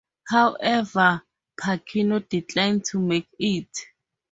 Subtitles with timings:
[0.29, 1.21] However
[1.61, 3.69] Pacino declined to make it.